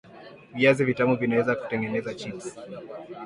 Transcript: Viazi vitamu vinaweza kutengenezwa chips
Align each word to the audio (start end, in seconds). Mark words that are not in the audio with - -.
Viazi 0.53 0.83
vitamu 0.85 1.15
vinaweza 1.17 1.55
kutengenezwa 1.55 2.13
chips 2.13 2.55